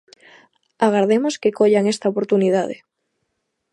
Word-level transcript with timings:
Agardemos 0.85 1.35
que 1.41 1.55
collan 1.59 1.89
esta 1.93 2.11
oportunidade. 2.13 2.75